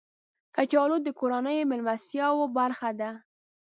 [0.55, 3.09] کچالو د کورنیو میلمستیاو برخه ده